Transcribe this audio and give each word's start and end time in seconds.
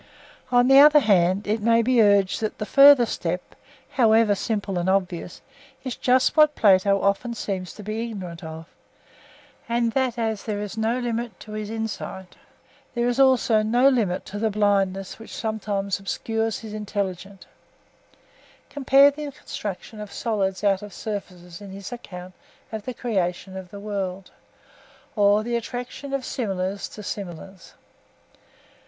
On 0.51 0.67
the 0.67 0.79
other 0.79 0.99
hand 1.01 1.45
it 1.45 1.61
may 1.61 1.83
be 1.83 2.01
urged 2.01 2.41
that 2.41 2.57
the 2.57 2.65
further 2.65 3.05
step, 3.05 3.53
however 3.91 4.33
simple 4.33 4.79
and 4.79 4.89
obvious, 4.89 5.43
is 5.83 5.95
just 5.95 6.35
what 6.35 6.55
Plato 6.55 6.99
often 6.99 7.35
seems 7.35 7.71
to 7.75 7.83
be 7.83 8.09
ignorant 8.09 8.43
of, 8.43 8.65
and 9.69 9.91
that 9.91 10.17
as 10.17 10.45
there 10.45 10.59
is 10.59 10.75
no 10.75 10.97
limit 10.97 11.39
to 11.41 11.51
his 11.51 11.69
insight, 11.69 12.35
there 12.95 13.07
is 13.07 13.19
also 13.19 13.61
no 13.61 13.87
limit 13.89 14.25
to 14.25 14.39
the 14.39 14.49
blindness 14.49 15.19
which 15.19 15.35
sometimes 15.35 15.99
obscures 15.99 16.57
his 16.61 16.73
intelligence 16.73 17.45
(compare 18.71 19.11
the 19.11 19.29
construction 19.31 19.99
of 20.01 20.11
solids 20.11 20.63
out 20.63 20.81
of 20.81 20.93
surfaces 20.95 21.61
in 21.61 21.69
his 21.69 21.91
account 21.91 22.33
of 22.71 22.85
the 22.85 22.93
creation 22.95 23.55
of 23.55 23.69
the 23.69 23.79
world, 23.79 24.31
or 25.15 25.43
the 25.43 25.55
attraction 25.55 26.11
of 26.11 26.25
similars 26.25 26.89
to 26.89 27.03
similars). 27.03 27.75